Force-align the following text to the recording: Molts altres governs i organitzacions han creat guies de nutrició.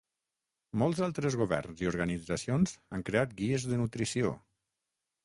Molts 0.83 1.01
altres 1.07 1.35
governs 1.41 1.83
i 1.85 1.89
organitzacions 1.91 2.73
han 2.97 3.05
creat 3.11 3.37
guies 3.43 3.67
de 3.73 3.79
nutrició. 3.83 4.33